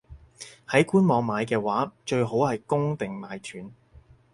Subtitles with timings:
[0.67, 3.71] 喺官網買嘅話，最好係供定係買斷?